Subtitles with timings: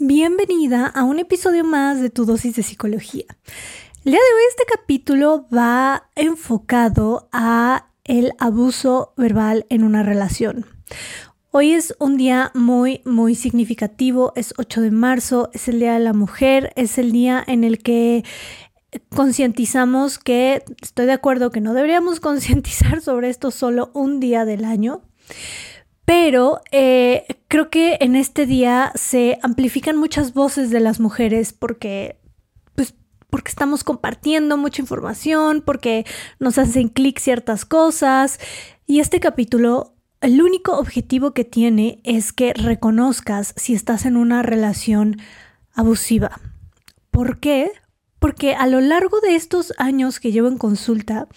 [0.00, 3.26] Bienvenida a un episodio más de tu dosis de psicología.
[4.04, 10.66] El día de hoy este capítulo va enfocado a el abuso verbal en una relación.
[11.52, 16.00] Hoy es un día muy, muy significativo, es 8 de marzo, es el Día de
[16.00, 18.24] la Mujer, es el día en el que
[19.14, 24.64] concientizamos que, estoy de acuerdo que no deberíamos concientizar sobre esto solo un día del
[24.64, 25.02] año,
[26.04, 32.20] pero eh, creo que en este día se amplifican muchas voces de las mujeres porque,
[32.74, 32.94] pues,
[33.30, 36.04] porque estamos compartiendo mucha información, porque
[36.38, 38.38] nos hacen clic ciertas cosas.
[38.86, 44.42] Y este capítulo, el único objetivo que tiene es que reconozcas si estás en una
[44.42, 45.16] relación
[45.72, 46.38] abusiva.
[47.10, 47.70] ¿Por qué?
[48.18, 51.28] Porque a lo largo de estos años que llevo en consulta,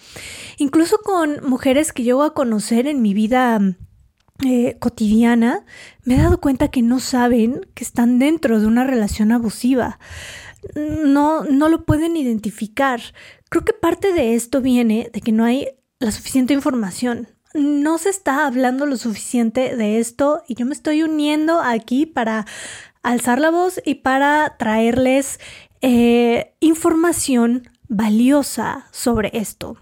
[0.58, 3.60] incluso con mujeres que llevo a conocer en mi vida
[4.44, 5.64] eh, cotidiana,
[6.04, 9.98] me he dado cuenta que no saben que están dentro de una relación abusiva.
[10.76, 13.00] No, no lo pueden identificar.
[13.48, 17.28] Creo que parte de esto viene de que no hay la suficiente información.
[17.54, 22.46] No se está hablando lo suficiente de esto y yo me estoy uniendo aquí para
[23.02, 25.40] alzar la voz y para traerles
[25.80, 29.78] eh, información valiosa sobre esto.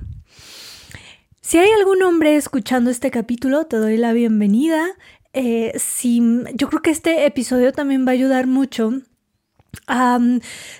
[1.47, 4.84] Si hay algún hombre escuchando este capítulo, te doy la bienvenida.
[5.33, 6.20] Eh, si,
[6.55, 8.91] yo creo que este episodio también va a ayudar mucho.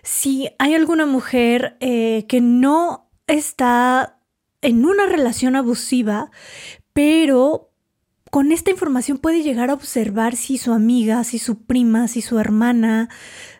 [0.03, 4.19] si hay alguna mujer eh, que no está
[4.61, 6.33] en una relación abusiva,
[6.93, 7.71] pero
[8.33, 12.41] con esta información puede llegar a observar si su amiga, si su prima, si su
[12.41, 13.09] hermana,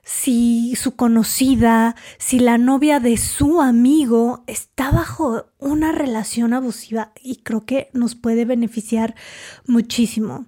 [0.07, 7.43] si su conocida, si la novia de su amigo está bajo una relación abusiva y
[7.43, 9.17] creo que nos puede beneficiar
[9.67, 10.47] muchísimo.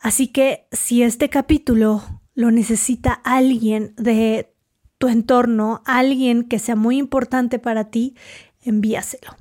[0.00, 2.02] Así que si este capítulo
[2.34, 4.52] lo necesita alguien de
[4.98, 8.16] tu entorno, alguien que sea muy importante para ti,
[8.60, 9.36] envíaselo.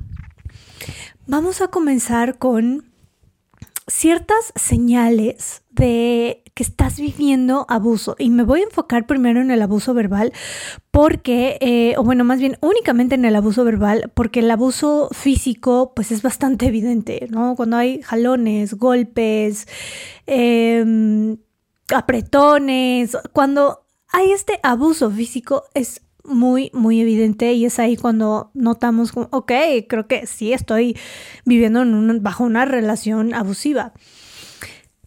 [1.25, 2.92] Vamos a comenzar con
[3.87, 8.15] ciertas señales de que estás viviendo abuso.
[8.19, 10.31] Y me voy a enfocar primero en el abuso verbal
[10.91, 15.93] porque, eh, o bueno, más bien únicamente en el abuso verbal, porque el abuso físico
[15.95, 17.55] pues es bastante evidente, ¿no?
[17.55, 19.67] Cuando hay jalones, golpes,
[20.27, 21.37] em,
[21.93, 29.11] apretones, cuando hay este abuso físico es muy, muy evidente y es ahí cuando notamos,
[29.11, 29.51] como, ok,
[29.87, 30.97] creo que sí estoy
[31.45, 33.93] viviendo en bajo una relación abusiva.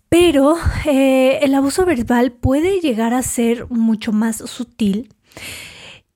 [0.08, 0.56] Pero
[0.86, 5.08] eh, el abuso verbal puede llegar a ser mucho más sutil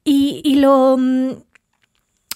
[0.05, 1.31] y, lo, mm,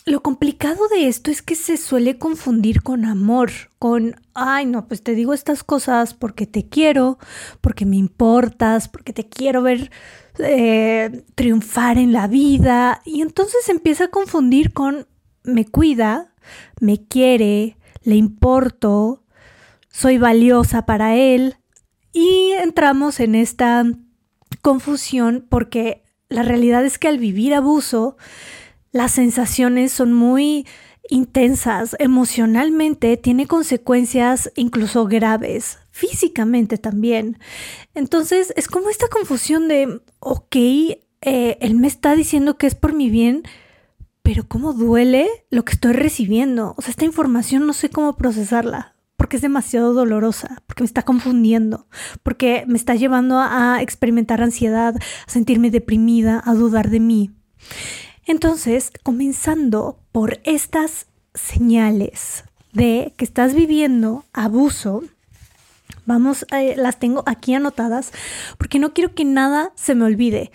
[0.06, 5.02] lo complicado de esto es que se suele confundir con amor, con, ay, no, pues
[5.02, 7.18] te digo estas cosas porque te quiero,
[7.60, 9.90] porque me importas, porque te quiero ver
[10.38, 13.02] eh, triunfar en la vida.
[13.04, 15.06] Y entonces empieza a confundir con,
[15.42, 16.32] me cuida,
[16.80, 19.22] me quiere, le importo,
[19.90, 21.56] soy valiosa para él.
[22.12, 23.84] Y entramos en esta
[24.62, 28.16] confusión porque la realidad es que al vivir abuso,
[28.92, 30.66] las sensaciones son muy
[31.08, 37.38] intensas, emocionalmente tiene consecuencias incluso graves, físicamente también.
[37.94, 40.98] Entonces es como esta confusión de, ok, eh,
[41.60, 43.44] él me está diciendo que es por mi bien,
[44.20, 46.74] pero ¿cómo duele lo que estoy recibiendo?
[46.76, 51.04] O sea, esta información no sé cómo procesarla porque es demasiado dolorosa, porque me está
[51.04, 51.86] confundiendo,
[52.24, 57.30] porque me está llevando a experimentar ansiedad, a sentirme deprimida, a dudar de mí.
[58.26, 65.04] Entonces, comenzando por estas señales de que estás viviendo abuso,
[66.06, 68.12] vamos, eh, las tengo aquí anotadas
[68.58, 70.50] porque no quiero que nada se me olvide.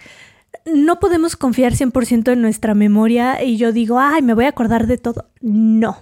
[0.65, 4.87] No podemos confiar 100% en nuestra memoria y yo digo, ay, me voy a acordar
[4.87, 5.29] de todo.
[5.41, 5.99] No,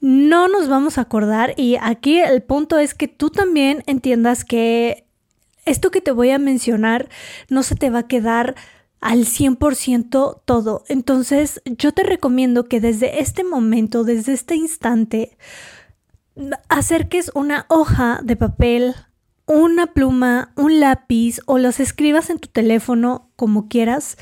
[0.00, 5.06] no nos vamos a acordar y aquí el punto es que tú también entiendas que
[5.64, 7.08] esto que te voy a mencionar
[7.48, 8.54] no se te va a quedar
[9.00, 10.84] al 100% todo.
[10.88, 15.36] Entonces yo te recomiendo que desde este momento, desde este instante,
[16.68, 18.94] acerques una hoja de papel,
[19.46, 24.16] una pluma, un lápiz o los escribas en tu teléfono como quieras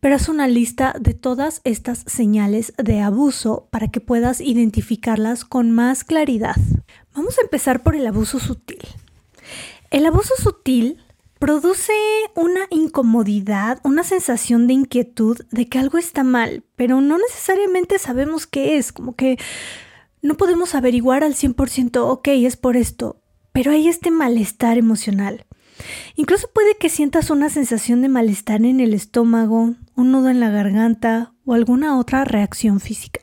[0.00, 5.72] pero haz una lista de todas estas señales de abuso para que puedas identificarlas con
[5.72, 6.56] más claridad.
[7.14, 8.86] Vamos a empezar por el abuso sutil.
[9.90, 11.02] El abuso sutil
[11.38, 11.92] produce
[12.34, 18.46] una incomodidad, una sensación de inquietud de que algo está mal, pero no necesariamente sabemos
[18.46, 19.38] qué es, como que
[20.22, 23.22] no podemos averiguar al 100%, ok, es por esto,
[23.52, 25.46] pero hay este malestar emocional.
[26.14, 30.50] Incluso puede que sientas una sensación de malestar en el estómago, un nudo en la
[30.50, 33.20] garganta o alguna otra reacción física.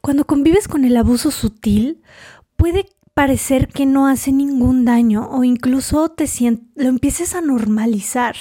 [0.00, 2.02] Cuando convives con el abuso sutil,
[2.56, 6.26] puede parecer que no hace ningún daño o incluso te
[6.74, 8.36] lo empieces a normalizar,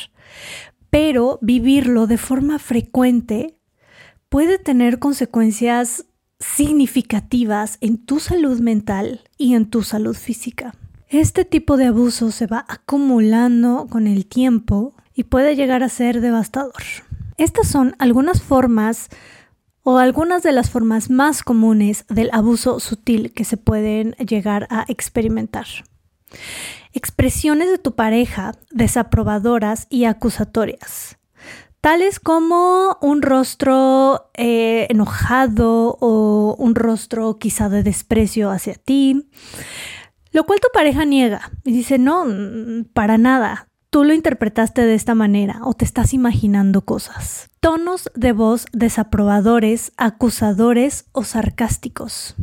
[0.90, 3.58] pero vivirlo de forma frecuente
[4.30, 6.06] puede tener consecuencias
[6.56, 10.76] significativas en tu salud mental y en tu salud física.
[11.10, 16.22] Este tipo de abuso se va acumulando con el tiempo y puede llegar a ser
[16.22, 16.84] devastador.
[17.38, 19.10] Estas son algunas formas
[19.84, 24.86] o algunas de las formas más comunes del abuso sutil que se pueden llegar a
[24.88, 25.68] experimentar.
[26.94, 31.18] Expresiones de tu pareja desaprobadoras y acusatorias,
[31.84, 39.30] tales como un rostro eh, enojado o un rostro quizá de desprecio hacia ti,
[40.32, 42.26] lo cual tu pareja niega y dice, no,
[42.94, 47.50] para nada, tú lo interpretaste de esta manera o te estás imaginando cosas.
[47.60, 52.36] Tonos de voz desaprobadores, acusadores o sarcásticos,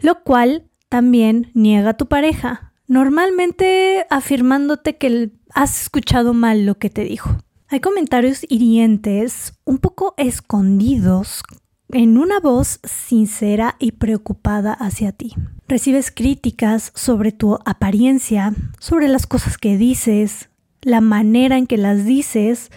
[0.00, 7.04] lo cual también niega tu pareja, normalmente afirmándote que has escuchado mal lo que te
[7.04, 7.38] dijo.
[7.68, 11.42] Hay comentarios hirientes, un poco escondidos,
[11.88, 15.34] en una voz sincera y preocupada hacia ti.
[15.66, 20.48] Recibes críticas sobre tu apariencia, sobre las cosas que dices,
[20.82, 22.70] la manera en que las dices.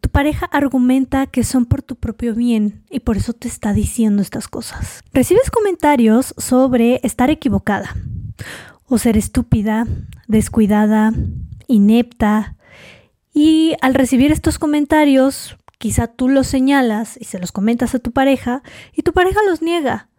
[0.00, 4.22] Tu pareja argumenta que son por tu propio bien y por eso te está diciendo
[4.22, 5.02] estas cosas.
[5.12, 7.96] Recibes comentarios sobre estar equivocada
[8.86, 9.88] o ser estúpida,
[10.28, 11.12] descuidada,
[11.66, 12.56] inepta.
[13.32, 18.12] Y al recibir estos comentarios, Quizá tú los señalas y se los comentas a tu
[18.12, 18.62] pareja
[18.94, 20.10] y tu pareja los niega.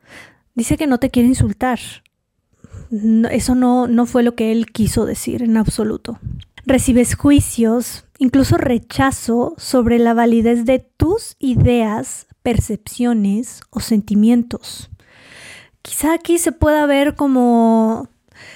[0.56, 1.80] Dice que no te quiere insultar.
[3.30, 6.18] eso no, no fue lo que él quiso decir en absoluto.
[6.66, 14.90] Recibes juicios, incluso rechazo sobre la validez de tus ideas, percepciones o sentimientos.
[15.84, 18.10] Quizá aquí se pueda ver como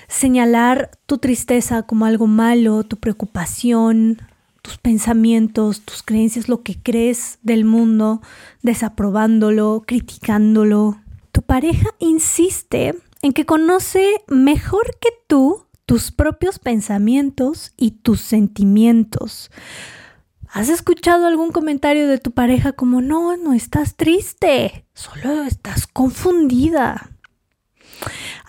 [0.07, 4.17] señalar tu tristeza como algo malo, tu preocupación,
[4.65, 8.23] tus pensamientos, tus creencias, lo que crees del mundo,
[8.63, 10.99] desaprobándolo, criticándolo.
[11.31, 19.51] Tu pareja insiste en que conoce mejor que tú tus propios pensamientos y tus sentimientos.
[20.49, 27.11] ¿Has escuchado algún comentario de tu pareja como no, no estás triste, solo estás confundida?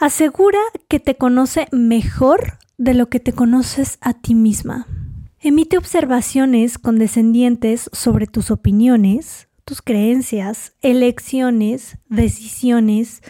[0.00, 4.86] Asegura que te conoce mejor de lo que te conoces a ti misma.
[5.46, 13.22] Emite observaciones condescendientes sobre tus opiniones, tus creencias, elecciones, decisiones,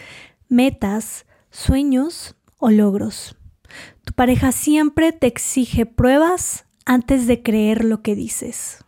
[0.49, 3.37] metas, sueños o logros.
[4.03, 8.83] Tu pareja siempre te exige pruebas antes de creer lo que dices.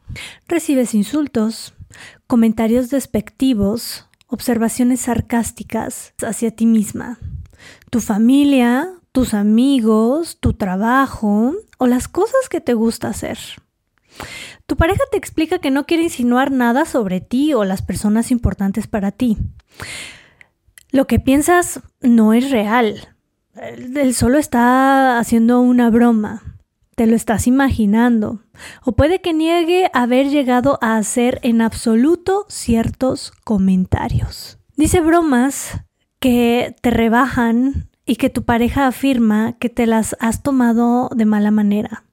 [0.48, 1.76] Recibes insultos,
[2.26, 7.20] comentarios despectivos, observaciones sarcásticas hacia ti misma.
[7.92, 13.38] Tu familia tus amigos, tu trabajo o las cosas que te gusta hacer.
[14.66, 18.88] Tu pareja te explica que no quiere insinuar nada sobre ti o las personas importantes
[18.88, 19.38] para ti.
[20.92, 23.16] Lo que piensas no es real.
[23.56, 26.58] Él solo está haciendo una broma.
[26.96, 28.42] Te lo estás imaginando.
[28.84, 34.60] O puede que niegue haber llegado a hacer en absoluto ciertos comentarios.
[34.76, 35.82] Dice bromas
[36.20, 41.52] que te rebajan y que tu pareja afirma que te las has tomado de mala
[41.52, 42.06] manera.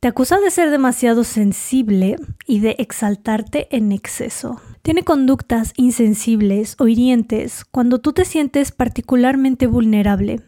[0.00, 4.62] Te acusa de ser demasiado sensible y de exaltarte en exceso.
[4.80, 10.40] Tiene conductas insensibles o hirientes cuando tú te sientes particularmente vulnerable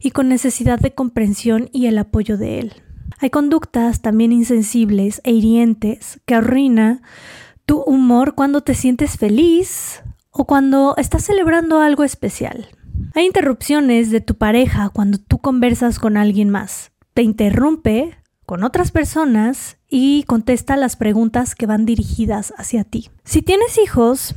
[0.00, 2.72] y con necesidad de comprensión y el apoyo de él.
[3.20, 7.02] Hay conductas también insensibles e hirientes que arruina
[7.66, 12.68] tu humor cuando te sientes feliz o cuando estás celebrando algo especial.
[13.14, 16.92] Hay interrupciones de tu pareja cuando tú conversas con alguien más.
[17.14, 23.10] Te interrumpe con otras personas y contesta las preguntas que van dirigidas hacia ti.
[23.24, 24.34] Si tienes hijos,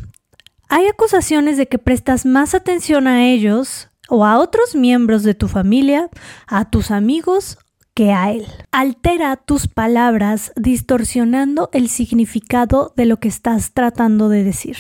[0.70, 5.48] hay acusaciones de que prestas más atención a ellos o a otros miembros de tu
[5.48, 6.10] familia,
[6.48, 7.58] a tus amigos
[7.94, 8.46] que a él.
[8.72, 14.78] Altera tus palabras distorsionando el significado de lo que estás tratando de decir.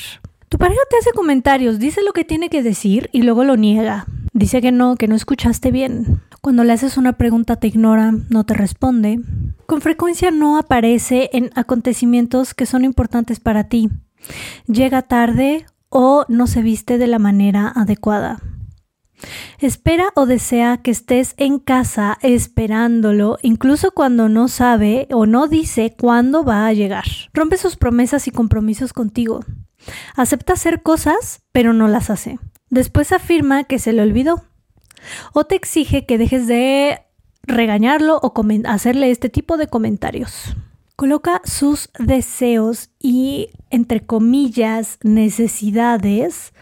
[0.51, 4.05] Tu pareja te hace comentarios, dice lo que tiene que decir y luego lo niega.
[4.33, 6.23] Dice que no, que no escuchaste bien.
[6.41, 9.21] Cuando le haces una pregunta te ignora, no te responde.
[9.65, 13.91] Con frecuencia no aparece en acontecimientos que son importantes para ti.
[14.67, 18.41] Llega tarde o no se viste de la manera adecuada.
[19.57, 25.95] Espera o desea que estés en casa esperándolo, incluso cuando no sabe o no dice
[25.97, 27.05] cuándo va a llegar.
[27.33, 29.45] Rompe sus promesas y compromisos contigo.
[30.15, 32.39] Acepta hacer cosas, pero no las hace.
[32.69, 34.43] Después afirma que se le olvidó.
[35.33, 37.01] O te exige que dejes de
[37.43, 38.33] regañarlo o
[38.65, 40.55] hacerle este tipo de comentarios.
[40.95, 46.53] Coloca sus deseos y, entre comillas, necesidades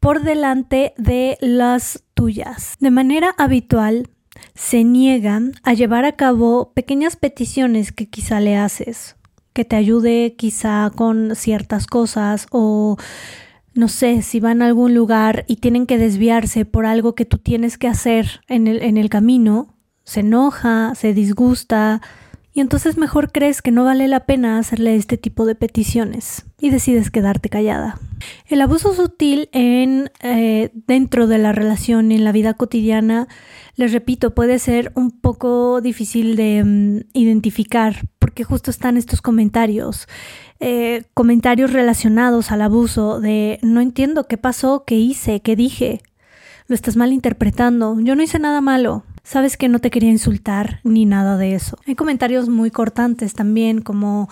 [0.00, 2.74] por delante de las tuyas.
[2.80, 4.08] De manera habitual,
[4.54, 9.16] se niegan a llevar a cabo pequeñas peticiones que quizá le haces,
[9.52, 12.96] que te ayude quizá con ciertas cosas o
[13.74, 17.38] no sé, si van a algún lugar y tienen que desviarse por algo que tú
[17.38, 22.00] tienes que hacer en el, en el camino, se enoja, se disgusta,
[22.60, 27.10] entonces mejor crees que no vale la pena hacerle este tipo de peticiones y decides
[27.10, 27.98] quedarte callada.
[28.46, 33.28] El abuso sutil en eh, dentro de la relación en la vida cotidiana,
[33.76, 40.06] les repito, puede ser un poco difícil de mm, identificar porque justo están estos comentarios,
[40.60, 46.02] eh, comentarios relacionados al abuso de no entiendo qué pasó, qué hice, qué dije,
[46.66, 51.04] lo estás malinterpretando, yo no hice nada malo, Sabes que no te quería insultar ni
[51.06, 51.78] nada de eso.
[51.86, 54.28] Hay comentarios muy cortantes también, como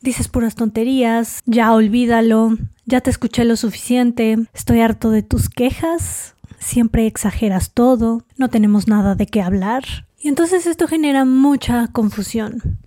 [0.00, 6.34] dices puras tonterías, ya olvídalo, ya te escuché lo suficiente, estoy harto de tus quejas,
[6.58, 9.84] siempre exageras todo, no tenemos nada de qué hablar.
[10.18, 12.78] Y entonces esto genera mucha confusión.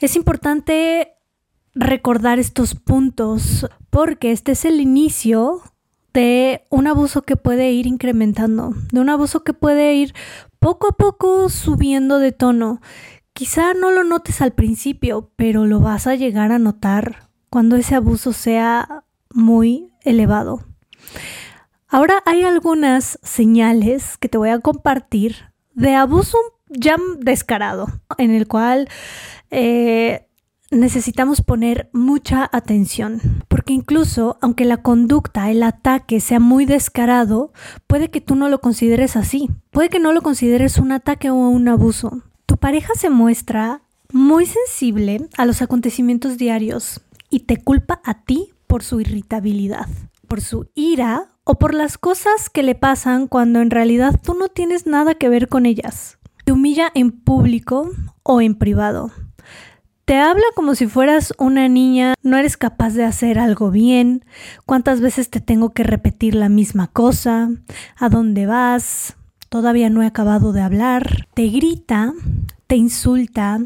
[0.00, 1.12] Es importante
[1.74, 5.62] recordar estos puntos porque este es el inicio
[6.14, 10.14] de un abuso que puede ir incrementando, de un abuso que puede ir
[10.66, 12.80] poco a poco subiendo de tono.
[13.34, 17.94] Quizá no lo notes al principio, pero lo vas a llegar a notar cuando ese
[17.94, 20.64] abuso sea muy elevado.
[21.86, 26.36] Ahora hay algunas señales que te voy a compartir de abuso
[26.68, 27.86] ya descarado,
[28.18, 28.88] en el cual
[29.52, 30.25] eh,
[30.70, 37.52] necesitamos poner mucha atención, porque incluso aunque la conducta, el ataque sea muy descarado,
[37.86, 41.34] puede que tú no lo consideres así, puede que no lo consideres un ataque o
[41.34, 42.22] un abuso.
[42.46, 43.82] Tu pareja se muestra
[44.12, 49.88] muy sensible a los acontecimientos diarios y te culpa a ti por su irritabilidad,
[50.26, 54.48] por su ira o por las cosas que le pasan cuando en realidad tú no
[54.48, 56.18] tienes nada que ver con ellas.
[56.44, 57.90] Te humilla en público
[58.22, 59.12] o en privado
[60.06, 64.24] te habla como si fueras una niña, no eres capaz de hacer algo bien,
[64.64, 67.50] cuántas veces te tengo que repetir la misma cosa,
[67.96, 69.16] a dónde vas,
[69.48, 72.14] todavía no he acabado de hablar, te grita,
[72.68, 73.60] te insulta,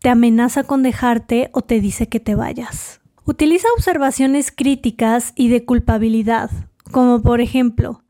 [0.00, 3.00] te amenaza con dejarte o te dice que te vayas.
[3.24, 6.48] Utiliza observaciones críticas y de culpabilidad,
[6.92, 8.04] como por ejemplo,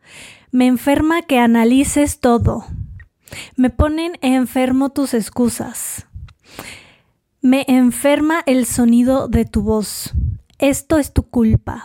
[0.51, 2.67] me enferma que analices todo.
[3.57, 6.06] Me ponen enfermo tus excusas.
[7.49, 10.15] Me enferma el sonido de tu voz.
[10.59, 11.85] Esto es tu culpa.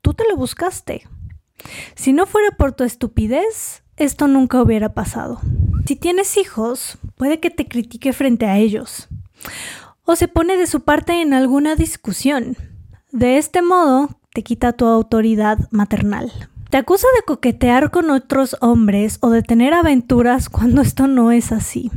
[0.00, 1.06] Tú te lo buscaste.
[1.94, 5.38] Si no fuera por tu estupidez, esto nunca hubiera pasado.
[5.84, 9.08] Si tienes hijos, puede que te critique frente a ellos.
[10.04, 12.56] O se pone de su parte en alguna discusión.
[13.10, 16.32] De este modo, te quita tu autoridad maternal.
[16.70, 21.52] Te acusa de coquetear con otros hombres o de tener aventuras cuando esto no es
[21.52, 21.90] así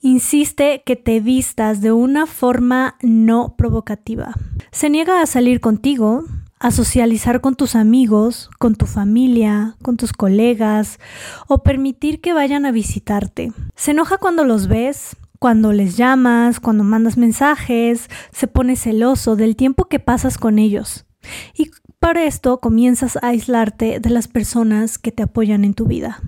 [0.00, 4.34] insiste que te vistas de una forma no provocativa.
[4.70, 6.24] Se niega a salir contigo,
[6.60, 10.98] a socializar con tus amigos, con tu familia, con tus colegas
[11.46, 13.52] o permitir que vayan a visitarte.
[13.76, 19.56] Se enoja cuando los ves, cuando les llamas, cuando mandas mensajes, se pone celoso del
[19.56, 21.06] tiempo que pasas con ellos.
[21.54, 26.20] Y para esto comienzas a aislarte de las personas que te apoyan en tu vida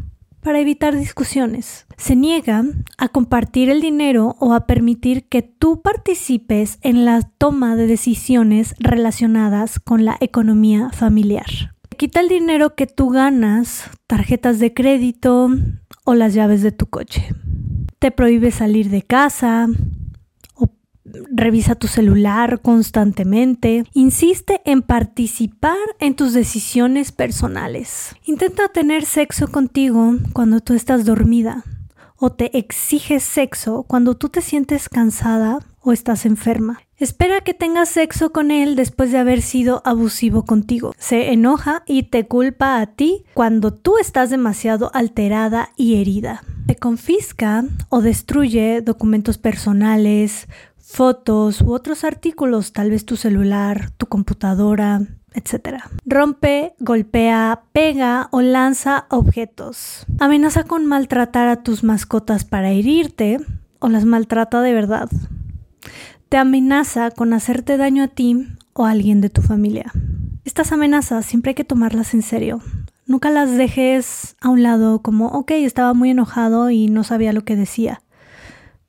[0.43, 1.87] para evitar discusiones.
[1.97, 2.65] Se niega
[2.99, 8.75] a compartir el dinero o a permitir que tú participes en la toma de decisiones
[8.79, 11.75] relacionadas con la economía familiar.
[11.97, 15.51] Quita el dinero que tú ganas, tarjetas de crédito
[16.05, 17.29] o las llaves de tu coche.
[17.99, 19.69] Te prohíbe salir de casa,
[21.31, 28.15] revisa tu celular constantemente, insiste en participar en tus decisiones personales.
[28.25, 31.65] Intenta tener sexo contigo cuando tú estás dormida
[32.21, 36.81] o te exige sexo cuando tú te sientes cansada o estás enferma.
[36.99, 40.95] Espera que tengas sexo con él después de haber sido abusivo contigo.
[40.99, 46.43] Se enoja y te culpa a ti cuando tú estás demasiado alterada y herida.
[46.67, 50.47] Te confisca o destruye documentos personales,
[50.91, 55.03] fotos u otros artículos, tal vez tu celular, tu computadora,
[55.35, 55.79] etc.
[56.05, 60.05] Rompe, golpea, pega o lanza objetos.
[60.19, 63.39] Amenaza con maltratar a tus mascotas para herirte
[63.79, 65.09] o las maltrata de verdad.
[66.29, 69.93] Te amenaza con hacerte daño a ti o a alguien de tu familia.
[70.45, 72.61] Estas amenazas siempre hay que tomarlas en serio.
[73.07, 77.45] Nunca las dejes a un lado como, ok, estaba muy enojado y no sabía lo
[77.45, 78.03] que decía.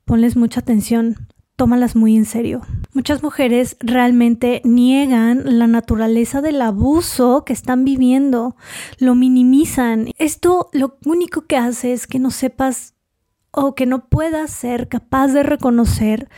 [0.04, 1.28] Ponles mucha atención,
[1.62, 2.62] tómalas muy en serio.
[2.92, 8.56] Muchas mujeres realmente niegan la naturaleza del abuso que están viviendo,
[8.98, 10.08] lo minimizan.
[10.18, 12.94] Esto lo único que hace es que no sepas
[13.52, 16.28] o que no puedas ser capaz de reconocer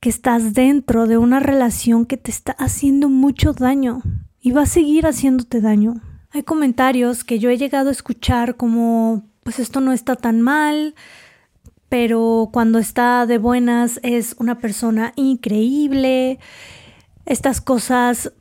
[0.00, 4.00] que estás dentro de una relación que te está haciendo mucho daño
[4.40, 6.00] y va a seguir haciéndote daño.
[6.30, 10.94] Hay comentarios que yo he llegado a escuchar como, pues esto no está tan mal,
[11.94, 16.40] pero cuando está de buenas es una persona increíble.
[17.24, 18.32] Estas cosas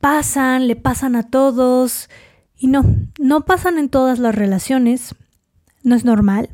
[0.00, 2.08] pasan, le pasan a todos.
[2.56, 2.86] Y no,
[3.18, 5.14] no pasan en todas las relaciones.
[5.82, 6.48] No es normal.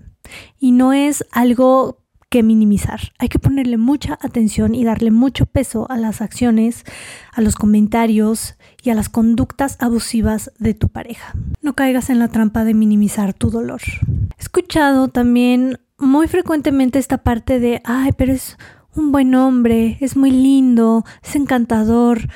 [0.59, 3.13] Y no es algo que minimizar.
[3.21, 6.85] Hay que ponerle mucha atención y darle mucho peso a las acciones,
[7.33, 11.35] a los comentarios y a las conductas abusivas de tu pareja.
[11.61, 13.83] No caigas en la trampa de minimizar tu dolor.
[14.39, 18.59] He escuchado también muy frecuentemente esta parte de, ay, pero es
[18.95, 22.29] un buen hombre, es muy lindo, es encantador.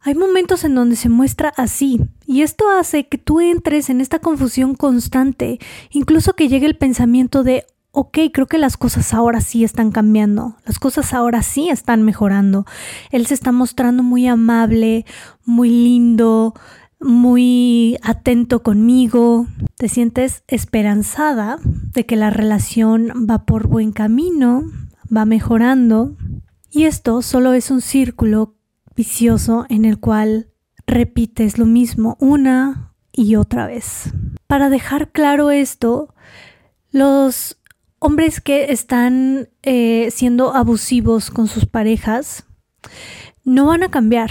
[0.00, 4.18] Hay momentos en donde se muestra así y esto hace que tú entres en esta
[4.18, 5.58] confusión constante,
[5.90, 10.56] incluso que llegue el pensamiento de, ok, creo que las cosas ahora sí están cambiando,
[10.66, 12.66] las cosas ahora sí están mejorando.
[13.12, 15.06] Él se está mostrando muy amable,
[15.46, 16.52] muy lindo,
[17.04, 19.46] muy atento conmigo,
[19.76, 21.58] te sientes esperanzada
[21.92, 24.64] de que la relación va por buen camino,
[25.14, 26.16] va mejorando.
[26.70, 28.56] Y esto solo es un círculo
[28.96, 30.48] vicioso en el cual
[30.86, 34.12] repites lo mismo una y otra vez.
[34.46, 36.14] Para dejar claro esto,
[36.90, 37.58] los
[37.98, 42.44] hombres que están eh, siendo abusivos con sus parejas
[43.44, 44.30] no van a cambiar.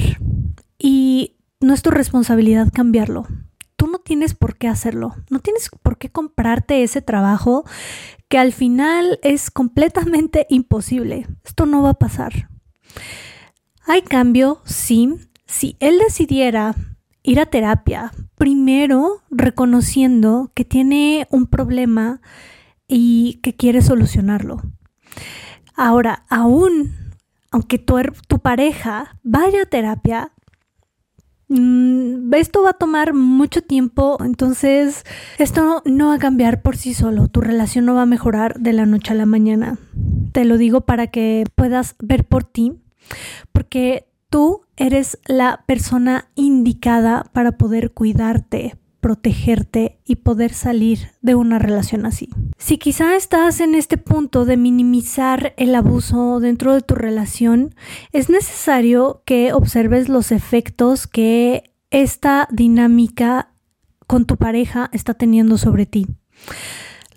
[0.77, 3.27] Y no es tu responsabilidad cambiarlo.
[3.75, 5.15] Tú no tienes por qué hacerlo.
[5.29, 7.65] No tienes por qué comprarte ese trabajo
[8.29, 11.27] que al final es completamente imposible.
[11.43, 12.49] Esto no va a pasar.
[13.85, 15.15] Hay cambio, sí.
[15.45, 16.75] Si él decidiera
[17.23, 22.21] ir a terapia, primero reconociendo que tiene un problema
[22.87, 24.61] y que quiere solucionarlo.
[25.75, 27.03] Ahora, aún
[27.53, 30.31] aunque tu, tu pareja vaya a terapia,
[31.49, 35.05] esto va a tomar mucho tiempo, entonces
[35.37, 38.73] esto no va a cambiar por sí solo, tu relación no va a mejorar de
[38.73, 39.77] la noche a la mañana.
[40.31, 42.73] Te lo digo para que puedas ver por ti,
[43.51, 51.59] porque tú eres la persona indicada para poder cuidarte, protegerte y poder salir de una
[51.59, 52.29] relación así.
[52.57, 57.75] Si quizá estás en este punto de minimizar el abuso dentro de tu relación,
[58.13, 63.51] es necesario que observes los efectos que esta dinámica
[64.07, 66.07] con tu pareja está teniendo sobre ti.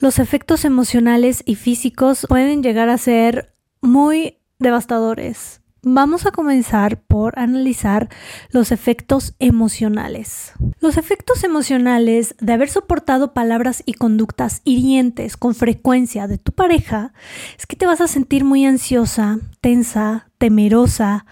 [0.00, 5.62] Los efectos emocionales y físicos pueden llegar a ser muy devastadores.
[5.88, 8.08] Vamos a comenzar por analizar
[8.50, 10.52] los efectos emocionales.
[10.80, 17.12] Los efectos emocionales de haber soportado palabras y conductas hirientes con frecuencia de tu pareja
[17.56, 21.24] es que te vas a sentir muy ansiosa, tensa, temerosa,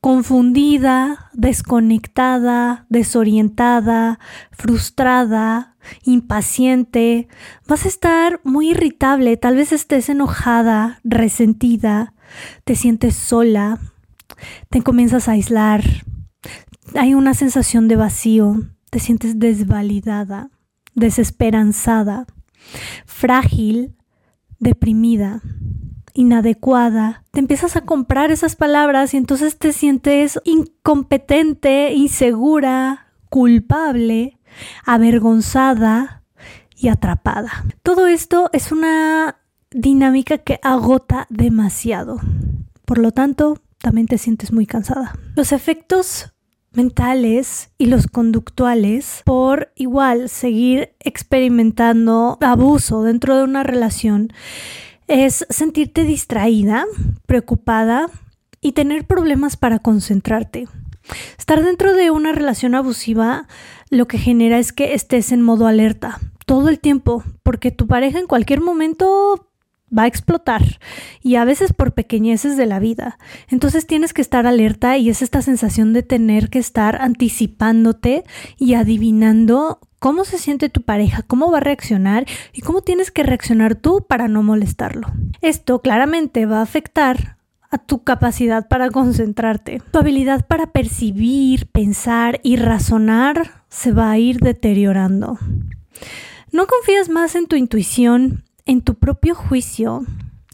[0.00, 4.18] confundida, desconectada, desorientada,
[4.50, 7.28] frustrada, impaciente.
[7.68, 12.12] Vas a estar muy irritable, tal vez estés enojada, resentida,
[12.64, 13.78] te sientes sola,
[14.68, 15.82] te comienzas a aislar,
[16.94, 20.50] hay una sensación de vacío, te sientes desvalidada,
[20.94, 22.26] desesperanzada,
[23.06, 23.96] frágil,
[24.58, 25.40] deprimida,
[26.14, 27.24] inadecuada.
[27.30, 34.38] Te empiezas a comprar esas palabras y entonces te sientes incompetente, insegura, culpable,
[34.84, 36.24] avergonzada
[36.76, 37.64] y atrapada.
[37.82, 39.36] Todo esto es una
[39.70, 42.18] dinámica que agota demasiado.
[42.84, 45.18] Por lo tanto, también te sientes muy cansada.
[45.36, 46.32] Los efectos
[46.72, 54.32] mentales y los conductuales por igual seguir experimentando abuso dentro de una relación
[55.08, 56.84] es sentirte distraída,
[57.26, 58.08] preocupada
[58.60, 60.68] y tener problemas para concentrarte.
[61.36, 63.48] Estar dentro de una relación abusiva
[63.88, 68.18] lo que genera es que estés en modo alerta todo el tiempo, porque tu pareja
[68.18, 69.49] en cualquier momento
[69.96, 70.62] va a explotar
[71.22, 73.18] y a veces por pequeñeces de la vida.
[73.48, 78.24] Entonces tienes que estar alerta y es esta sensación de tener que estar anticipándote
[78.56, 83.22] y adivinando cómo se siente tu pareja, cómo va a reaccionar y cómo tienes que
[83.22, 85.08] reaccionar tú para no molestarlo.
[85.42, 87.36] Esto claramente va a afectar
[87.70, 89.80] a tu capacidad para concentrarte.
[89.92, 95.38] Tu habilidad para percibir, pensar y razonar se va a ir deteriorando.
[96.50, 100.04] No confías más en tu intuición, en tu propio juicio,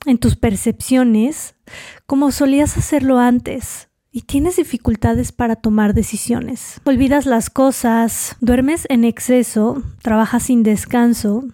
[0.05, 1.55] en tus percepciones,
[2.07, 6.81] como solías hacerlo antes y tienes dificultades para tomar decisiones.
[6.85, 11.45] Olvidas las cosas, duermes en exceso, trabajas sin descanso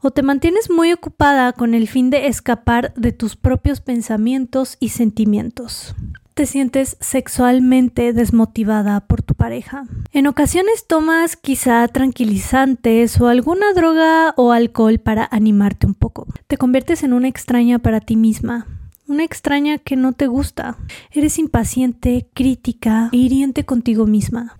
[0.00, 4.90] o te mantienes muy ocupada con el fin de escapar de tus propios pensamientos y
[4.90, 5.96] sentimientos
[6.34, 9.84] te sientes sexualmente desmotivada por tu pareja.
[10.12, 16.26] En ocasiones tomas quizá tranquilizantes o alguna droga o alcohol para animarte un poco.
[16.46, 18.66] Te conviertes en una extraña para ti misma
[19.08, 20.78] una extraña que no te gusta.
[21.10, 24.56] Eres impaciente, crítica e hiriente contigo misma.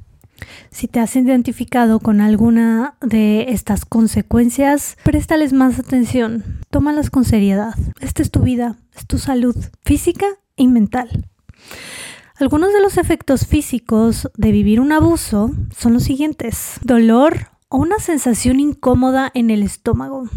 [0.71, 7.75] Si te has identificado con alguna de estas consecuencias, préstales más atención, tómalas con seriedad.
[8.01, 11.27] Esta es tu vida, es tu salud física y mental.
[12.37, 16.79] Algunos de los efectos físicos de vivir un abuso son los siguientes.
[16.83, 20.29] Dolor o una sensación incómoda en el estómago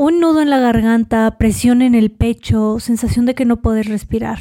[0.00, 4.38] un nudo en la garganta, presión en el pecho, sensación de que no puedes respirar.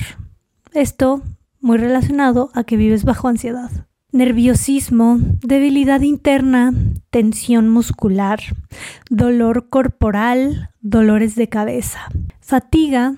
[0.72, 1.22] Esto
[1.60, 3.70] muy relacionado a que vives bajo ansiedad.
[4.14, 6.74] Nerviosismo, debilidad interna,
[7.10, 8.40] tensión muscular,
[9.10, 12.08] dolor corporal, dolores de cabeza,
[12.40, 13.16] fatiga,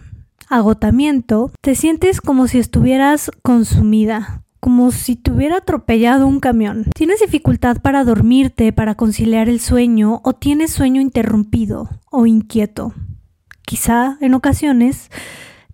[0.52, 6.86] agotamiento, te sientes como si estuvieras consumida, como si te hubiera atropellado un camión.
[6.94, 12.94] ¿Tienes dificultad para dormirte, para conciliar el sueño o tienes sueño interrumpido o inquieto?
[13.66, 15.10] Quizá en ocasiones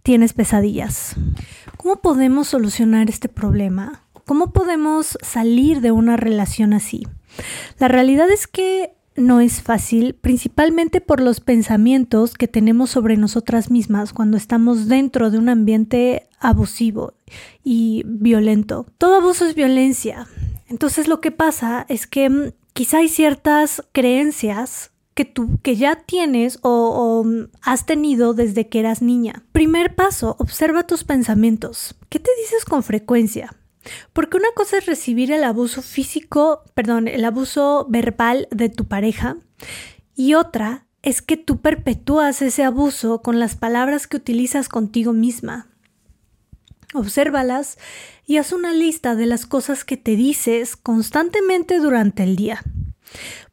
[0.04, 1.16] tienes pesadillas.
[1.76, 4.04] ¿Cómo podemos solucionar este problema?
[4.26, 7.08] ¿Cómo podemos salir de una relación así?
[7.80, 13.72] La realidad es que no es fácil, principalmente por los pensamientos que tenemos sobre nosotras
[13.72, 17.16] mismas cuando estamos dentro de un ambiente abusivo
[17.64, 18.86] y violento.
[18.98, 20.28] Todo abuso es violencia.
[20.70, 25.96] Entonces lo que pasa es que mm, quizá hay ciertas creencias que tú que ya
[25.96, 29.44] tienes o, o, mm, has tenido desde que eras niña.
[29.52, 31.96] Primer paso, observa tus pensamientos.
[32.10, 33.56] ¿Qué te dices con frecuencia?
[34.14, 39.38] Porque una cosa es recibir el abuso físico, perdón, el abuso verbal de tu pareja
[40.16, 45.68] y otra es que tú perpetúas ese abuso con las palabras que utilizas contigo misma.
[46.94, 47.78] Obsérvalas
[48.26, 52.64] y haz una lista de las cosas que te dices constantemente durante el día.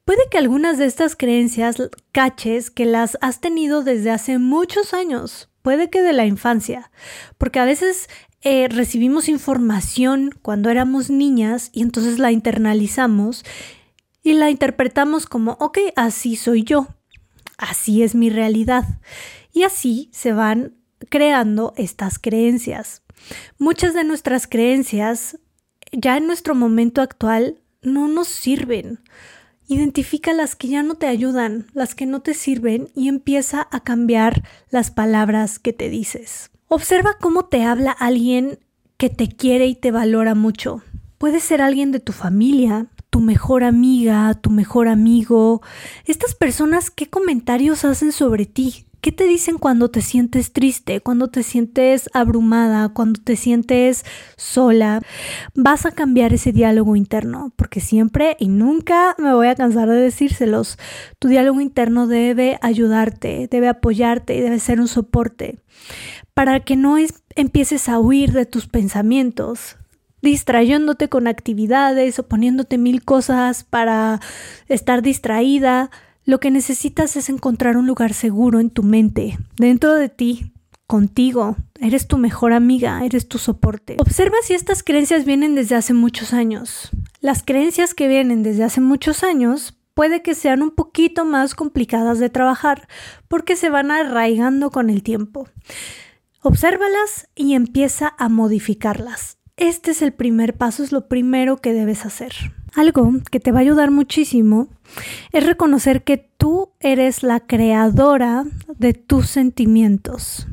[0.05, 1.77] Puede que algunas de estas creencias
[2.13, 6.91] caches que las has tenido desde hace muchos años, puede que de la infancia,
[7.39, 8.09] porque a veces
[8.45, 13.43] eh, recibimos información cuando éramos niñas y entonces la internalizamos
[14.23, 16.89] y la interpretamos como, ok, así soy yo,
[17.57, 19.01] así es mi realidad.
[19.53, 20.75] Y así se van
[21.09, 23.03] creando estas creencias.
[23.59, 25.39] Muchas de nuestras creencias
[25.93, 29.01] ya en nuestro momento actual no nos sirven.
[29.69, 33.81] Identifica las que ya no te ayudan, las que no te sirven y empieza a
[33.85, 36.51] cambiar las palabras que te dices.
[36.69, 38.59] Observa cómo te habla alguien
[38.97, 40.83] que te quiere y te valora mucho.
[41.19, 45.63] Puede ser alguien de tu familia, tu mejor amiga, tu mejor amigo.
[46.07, 48.87] Estas personas, ¿qué comentarios hacen sobre ti?
[49.05, 54.03] ¿Qué te dicen cuando te sientes triste, cuando te sientes abrumada, cuando te sientes
[54.39, 55.03] sola?
[55.55, 60.01] Vas a cambiar ese diálogo interno, porque siempre y nunca me voy a cansar de
[60.01, 60.79] decírselos.
[61.19, 65.59] Tu diálogo interno debe ayudarte, debe apoyarte y debe ser un soporte
[66.33, 66.97] para que no
[67.37, 69.77] empieces a huir de tus pensamientos,
[70.23, 74.21] distrayéndote con actividades o poniéndote mil cosas para
[74.69, 75.91] estar distraída.
[76.25, 80.53] Lo que necesitas es encontrar un lugar seguro en tu mente, dentro de ti,
[80.87, 81.57] contigo.
[81.81, 83.97] Eres tu mejor amiga, eres tu soporte.
[83.99, 86.91] Observa si estas creencias vienen desde hace muchos años.
[87.21, 92.19] Las creencias que vienen desde hace muchos años puede que sean un poquito más complicadas
[92.19, 92.89] de trabajar
[93.29, 95.49] porque se van arraigando con el tiempo.
[96.43, 99.39] Obsérvalas y empieza a modificarlas.
[99.57, 102.33] Este es el primer paso, es lo primero que debes hacer.
[102.75, 104.69] Algo que te va a ayudar muchísimo
[105.33, 108.45] es reconocer que tú eres la creadora
[108.79, 110.49] de tus sentimientos.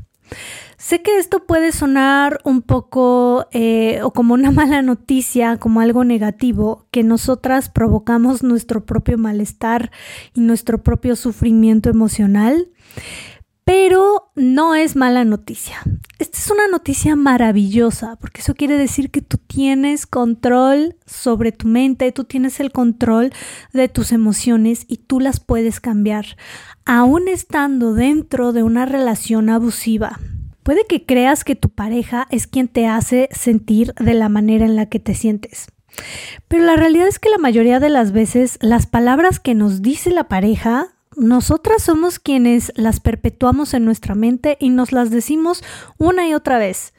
[0.78, 6.04] Sé que esto puede sonar un poco eh, o como una mala noticia, como algo
[6.04, 9.92] negativo, que nosotras provocamos nuestro propio malestar
[10.34, 12.70] y nuestro propio sufrimiento emocional,
[13.74, 15.78] Pero no es mala noticia.
[16.20, 21.70] Esta es una noticia maravillosa porque eso quiere decir que tú tienes control sobre tu
[21.70, 23.32] mente, tú tienes el control
[23.72, 26.36] de tus emociones y tú las puedes cambiar,
[26.84, 30.20] aún estando dentro de una relación abusiva.
[30.64, 34.76] Puede que creas que tu pareja es quien te hace sentir de la manera en
[34.76, 35.68] la que te sientes.
[36.50, 40.12] Pero la realidad es que la mayoría de las veces las palabras que nos dice
[40.12, 45.64] la pareja, nosotras somos quienes las perpetuamos en nuestra mente y nos las decimos
[45.98, 46.94] una y otra vez.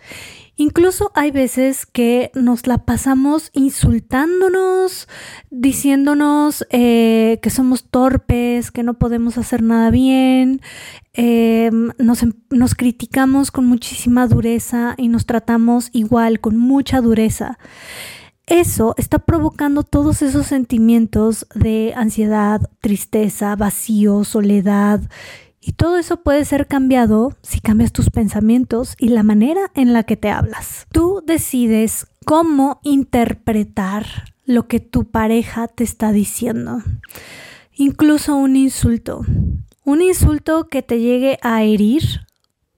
[0.56, 5.08] Incluso hay veces que nos la pasamos insultándonos,
[5.50, 10.60] diciéndonos eh, que somos torpes, que no podemos hacer nada bien,
[11.14, 17.58] em, em, nos criticamos con muchísima dureza y nos tratamos igual, con mucha dureza
[18.46, 25.00] eso está provocando todos esos sentimientos de ansiedad, tristeza, vacío, soledad.
[25.60, 30.02] Y todo eso puede ser cambiado si cambias tus pensamientos y la manera en la
[30.02, 30.86] que te hablas.
[30.90, 34.06] Tú decides cómo interpretar
[34.44, 36.82] lo que tu pareja te está diciendo.
[37.74, 39.24] Incluso un insulto.
[39.84, 42.02] Un insulto que te llegue a herir,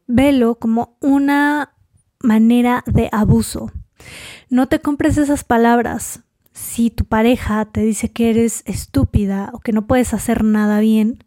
[0.07, 1.75] velo como una
[2.21, 3.73] manera de abuso.
[4.55, 6.21] No te compres esas palabras.
[6.53, 11.25] Si tu pareja te dice que eres estúpida o que no puedes hacer nada bien,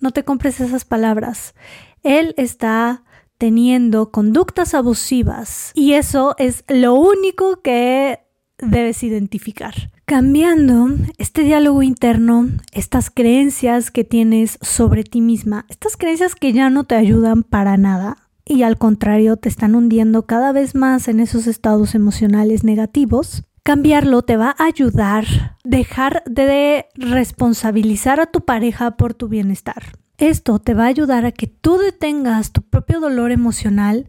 [0.00, 1.54] no te compres esas palabras.
[2.02, 3.04] Él está
[3.38, 8.18] teniendo conductas abusivas y eso es lo único que
[8.58, 9.92] debes identificar.
[10.04, 16.68] Cambiando este diálogo interno, estas creencias que tienes sobre ti misma, estas creencias que ya
[16.68, 21.20] no te ayudan para nada, y al contrario te están hundiendo cada vez más en
[21.20, 28.92] esos estados emocionales negativos, cambiarlo te va a ayudar dejar de responsabilizar a tu pareja
[28.92, 29.82] por tu bienestar.
[30.16, 34.08] Esto te va a ayudar a que tú detengas tu propio dolor emocional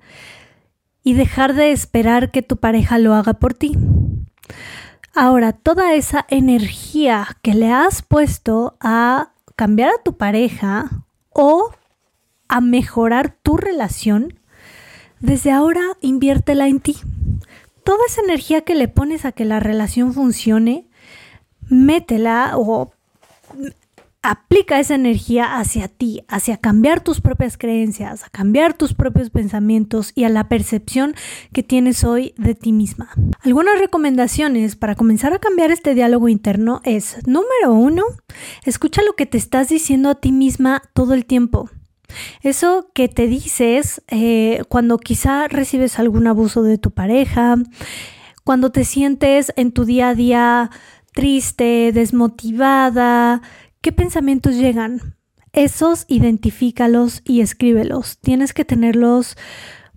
[1.03, 3.75] y dejar de esperar que tu pareja lo haga por ti.
[5.15, 11.71] Ahora, toda esa energía que le has puesto a cambiar a tu pareja o
[12.47, 14.39] a mejorar tu relación,
[15.19, 16.97] desde ahora inviértela en ti.
[17.83, 20.87] Toda esa energía que le pones a que la relación funcione,
[21.69, 22.91] métela o
[24.21, 30.11] aplica esa energía hacia ti, hacia cambiar tus propias creencias, a cambiar tus propios pensamientos
[30.15, 31.15] y a la percepción
[31.53, 33.09] que tienes hoy de ti misma.
[33.43, 38.03] Algunas recomendaciones para comenzar a cambiar este diálogo interno es, número uno,
[38.65, 41.69] escucha lo que te estás diciendo a ti misma todo el tiempo.
[42.41, 47.57] Eso que te dices eh, cuando quizá recibes algún abuso de tu pareja,
[48.43, 50.71] cuando te sientes en tu día a día
[51.13, 53.41] triste, desmotivada,
[53.81, 55.15] ¿qué pensamientos llegan?
[55.51, 58.19] Esos identifícalos y escríbelos.
[58.19, 59.35] Tienes que tenerlos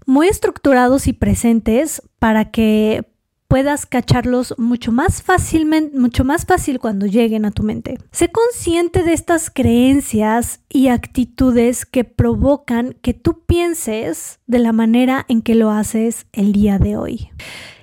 [0.07, 3.10] muy estructurados y presentes para que
[3.51, 7.99] puedas cacharlos mucho más fácilmente, mucho más fácil cuando lleguen a tu mente.
[8.13, 15.27] Sé consciente de estas creencias y actitudes que provocan que tú pienses de la manera
[15.29, 17.31] en que lo haces el día de hoy.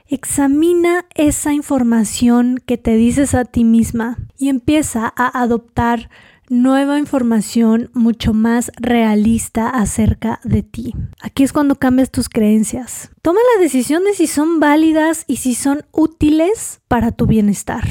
[0.07, 6.09] Examina esa información que te dices a ti misma y empieza a adoptar
[6.49, 10.93] nueva información mucho más realista acerca de ti.
[11.21, 13.11] Aquí es cuando cambias tus creencias.
[13.21, 17.83] Toma la decisión de si son válidas y si son útiles para tu bienestar.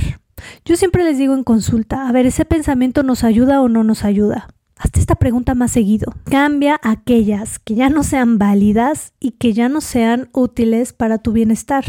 [0.65, 4.05] Yo siempre les digo en consulta, a ver, ¿ese pensamiento nos ayuda o no nos
[4.05, 4.49] ayuda?
[4.79, 6.13] Hazte esta pregunta más seguido.
[6.31, 11.33] Cambia aquellas que ya no sean válidas y que ya no sean útiles para tu
[11.33, 11.85] bienestar.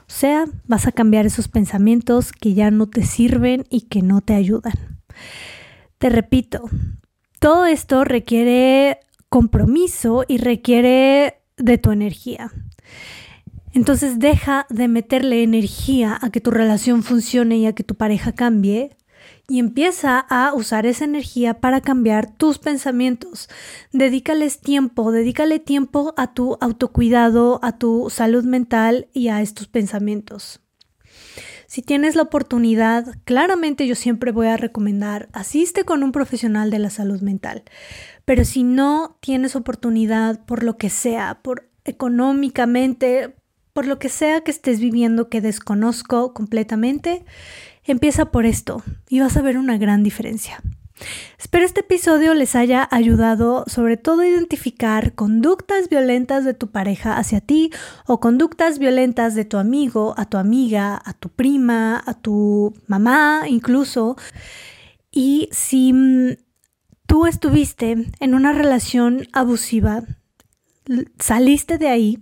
[0.00, 4.20] O sea, vas a cambiar esos pensamientos que ya no te sirven y que no
[4.20, 4.74] te ayudan.
[6.00, 6.62] Te repito,
[7.40, 12.50] todo esto requiere compromiso y requiere de tu energía.
[13.74, 18.32] Entonces deja de meterle energía a que tu relación funcione y a que tu pareja
[18.32, 18.96] cambie
[19.46, 23.50] y empieza a usar esa energía para cambiar tus pensamientos.
[23.92, 30.62] Dedícales tiempo, dedícale tiempo a tu autocuidado, a tu salud mental y a estos pensamientos.
[31.70, 36.80] Si tienes la oportunidad, claramente yo siempre voy a recomendar, asiste con un profesional de
[36.80, 37.62] la salud mental.
[38.24, 43.36] Pero si no tienes oportunidad por lo que sea, por económicamente,
[43.72, 47.24] por lo que sea que estés viviendo que desconozco completamente,
[47.84, 50.60] empieza por esto y vas a ver una gran diferencia.
[51.38, 57.16] Espero este episodio les haya ayudado sobre todo a identificar conductas violentas de tu pareja
[57.16, 57.70] hacia ti
[58.06, 63.42] o conductas violentas de tu amigo, a tu amiga, a tu prima, a tu mamá
[63.48, 64.16] incluso.
[65.10, 66.36] Y si mm,
[67.06, 70.04] tú estuviste en una relación abusiva,
[71.18, 72.18] saliste de ahí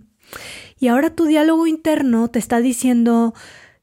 [0.79, 3.33] y ahora tu diálogo interno te está diciendo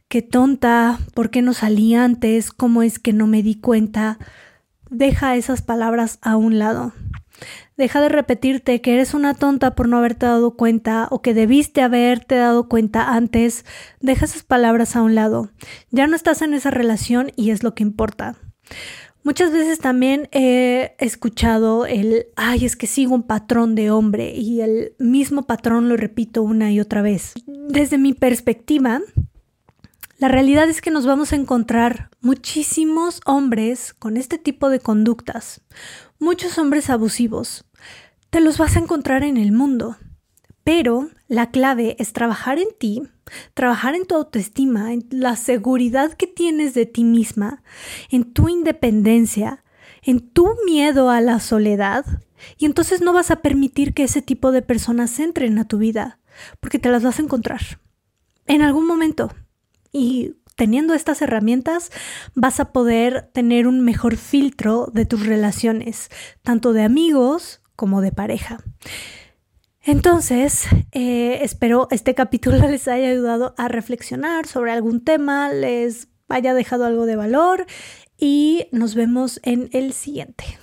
[0.09, 4.19] qué tonta, por qué no salí antes, cómo es que no me di cuenta.
[4.90, 6.92] Deja esas palabras a un lado.
[7.77, 11.83] Deja de repetirte que eres una tonta por no haberte dado cuenta o que debiste
[11.83, 13.66] haberte dado cuenta antes.
[14.01, 15.51] Deja esas palabras a un lado.
[15.90, 18.37] Ya no estás en esa relación y es lo que importa.
[19.27, 24.61] Muchas veces también he escuchado el, ay, es que sigo un patrón de hombre y
[24.61, 27.35] el mismo patrón lo repito una y otra vez.
[27.68, 29.01] Desde mi perspectiva,
[30.18, 35.61] la realidad es que nos vamos a encontrar muchísimos hombres con este tipo de conductas,
[36.18, 37.66] muchos hombres abusivos.
[38.31, 39.96] Te los vas a encontrar en el mundo.
[40.64, 43.02] Pero la clave es trabajar en ti,
[43.55, 47.62] trabajar en tu autoestima, en la seguridad que tienes de ti misma,
[48.11, 49.64] en tu independencia,
[50.02, 52.05] en tu miedo a la soledad.
[52.59, 56.18] Y entonces no vas a permitir que ese tipo de personas entren a tu vida,
[56.59, 57.61] porque te las vas a encontrar
[58.46, 59.31] en algún momento.
[59.97, 61.91] Y teniendo estas herramientas
[62.35, 66.11] vas a poder tener un mejor filtro de tus relaciones,
[66.43, 68.59] tanto de amigos como de pareja.
[69.83, 76.53] Entonces, eh, espero este capítulo les haya ayudado a reflexionar sobre algún tema, les haya
[76.53, 77.65] dejado algo de valor
[78.19, 80.59] y nos vemos en el siguiente.